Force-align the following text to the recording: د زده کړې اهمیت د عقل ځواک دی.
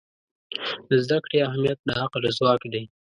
د 0.89 0.89
زده 1.03 1.17
کړې 1.25 1.37
اهمیت 1.47 1.79
د 1.87 1.89
عقل 2.01 2.23
ځواک 2.37 2.61
دی. 2.73 2.83